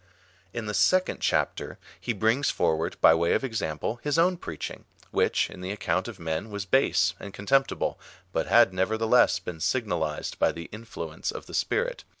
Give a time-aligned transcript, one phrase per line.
[0.51, 4.85] In the second chapter he brings forward, by way of ex ample, his own preaching,
[5.11, 7.99] which, in the account of men, was base and contemptible,
[8.33, 11.99] but had nevertheless been signalized by the influence of the Sj)irit.